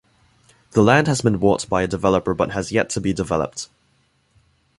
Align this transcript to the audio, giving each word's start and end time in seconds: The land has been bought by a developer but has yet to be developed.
The 0.71 0.81
land 0.81 1.05
has 1.05 1.21
been 1.21 1.37
bought 1.37 1.69
by 1.69 1.83
a 1.83 1.87
developer 1.87 2.33
but 2.33 2.53
has 2.53 2.71
yet 2.71 2.89
to 2.89 2.99
be 2.99 3.13
developed. 3.13 3.69